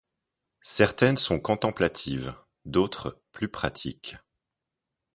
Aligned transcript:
Certaines 0.65 1.15
sont 1.15 1.39
contemplatives, 1.39 2.33
d'autres 2.65 3.21
plus 3.31 3.49
pratiques. 3.49 4.15